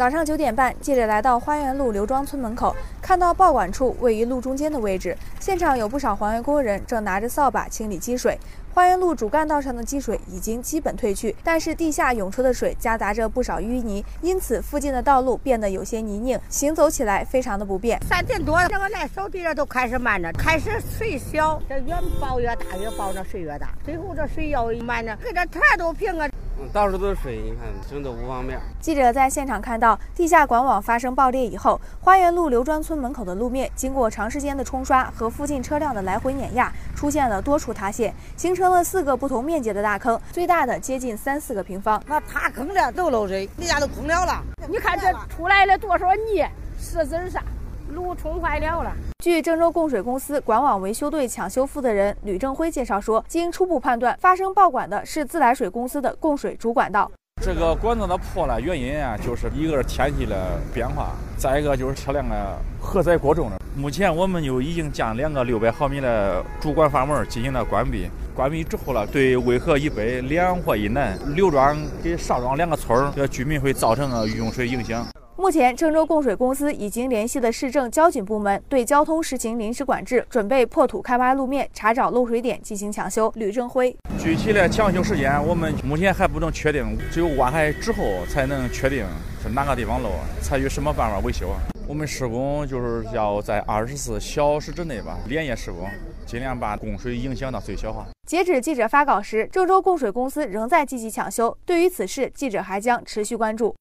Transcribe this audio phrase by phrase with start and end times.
[0.00, 8.38] 早上九点半，记者来到花园路刘庄村门口，看到报管处位于路中间的位置，现场有不少环卫工人正拿着扫把清理积水。
[8.72, 18.00] 花园路主干道上的积水已经基本退去，但是地下涌出的水夹杂着不少淤泥，因此附近的道路变得有些泥泞，行走起来非常的不便。
[18.08, 26.26] 三点多，这个来扫地的都开始慢着，开始水小，这越包越大，越包这水越大，最后这水要慢着，给这田都平了。
[26.72, 28.60] 到处都是水，你看真的不方便。
[28.80, 42.02] 记者在现场看到，地下管网发生爆裂以后，花园路刘庄村门口的路面经过长时间的冲刷和附近车辆的来回碾压，出现了多处塌陷，形成了四个不同面积的大坑，最大的接近三四个平方。
[42.06, 44.42] 那塌坑了都漏水，地下都空了了。
[44.68, 46.46] 你看这出来了多少泥、
[46.78, 47.42] 石子啥？
[47.90, 48.92] 路冲坏了了。
[49.22, 57.10] 据郑州供水公司管网维修队抢修负责人吕正辉介绍说，经初步判断，发生爆管的是自来水公司的供水主管道。
[57.42, 63.56] 这个管子的破了，原因啊，就是一个是天气的变化，再一个就是车辆的荷载过重了。
[63.74, 68.10] 目前我们就已经将两个六百毫米的主管阀门进行了关闭。
[68.34, 75.06] 关闭之后了，对渭河以北两河以南刘庄跟邵庄两个村儿的居民会造成用水影响。
[75.40, 83.32] 目前，郑州供水公司已经联系了市政交警部门，对交通实行临时管制，准备破土开挖路面，查找漏水点进行抢修。
[83.36, 89.06] 吕正辉，具体的抢修时间我们目前还不能确定，只有挖开之后才能确定
[89.42, 90.10] 是哪个地方漏，
[90.42, 91.48] 采取什么办法维修。
[91.88, 95.88] 我们施工就是要在二十四小时之内吧，连夜施工，
[96.26, 98.06] 尽量把供水影响到最小化。
[98.26, 101.56] 截止记者发稿时，郑州供水公司仍在积极抢修。
[101.64, 103.74] 对于此事，记者还将持续关注。